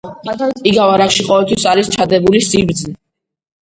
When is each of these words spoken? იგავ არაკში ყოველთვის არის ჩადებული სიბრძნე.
იგავ 0.71 0.93
არაკში 0.93 1.27
ყოველთვის 1.29 1.69
არის 1.75 1.95
ჩადებული 1.99 2.45
სიბრძნე. 2.51 3.01